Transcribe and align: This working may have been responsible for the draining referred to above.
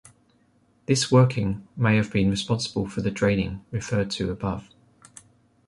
This 0.87 1.11
working 1.11 1.67
may 1.77 1.95
have 1.97 2.11
been 2.11 2.31
responsible 2.31 2.87
for 2.87 3.01
the 3.03 3.11
draining 3.11 3.63
referred 3.69 4.09
to 4.09 4.31
above. 4.31 4.67